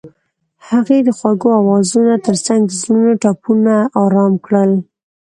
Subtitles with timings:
[0.69, 3.73] هغې د خوږ اوازونو ترڅنګ د زړونو ټپونه
[4.03, 4.71] آرام کړل.